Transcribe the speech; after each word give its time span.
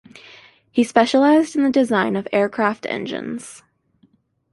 He 0.71 0.83
specialised 0.83 1.55
in 1.55 1.61
the 1.61 1.69
design 1.69 2.15
of 2.15 2.27
aircraft 2.31 2.87
engines. 2.87 3.61